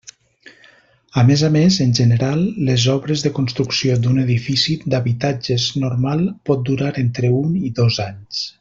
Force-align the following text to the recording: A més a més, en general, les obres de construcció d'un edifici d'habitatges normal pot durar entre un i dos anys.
A 1.23 1.23
més 1.27 1.41
a 1.47 1.49
més, 1.55 1.75
en 1.85 1.91
general, 1.99 2.41
les 2.69 2.85
obres 2.95 3.25
de 3.27 3.33
construcció 3.41 3.99
d'un 4.07 4.23
edifici 4.23 4.79
d'habitatges 4.95 5.67
normal 5.85 6.25
pot 6.51 6.65
durar 6.71 6.93
entre 7.07 7.33
un 7.45 7.53
i 7.71 7.75
dos 7.83 8.01
anys. 8.11 8.45